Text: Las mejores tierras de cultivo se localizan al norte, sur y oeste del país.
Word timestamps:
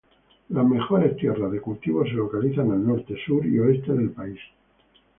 Las 0.49 0.65
mejores 0.65 1.15
tierras 1.15 1.51
de 1.51 1.61
cultivo 1.61 2.03
se 2.03 2.13
localizan 2.13 2.71
al 2.71 2.83
norte, 2.87 3.15
sur 3.23 3.45
y 3.45 3.59
oeste 3.59 3.93
del 3.93 4.09
país. 4.09 4.39